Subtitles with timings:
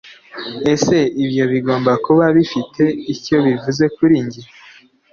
[0.73, 4.41] Ese ibyo bigomba kuba bifite icyo bivuze kuri njye?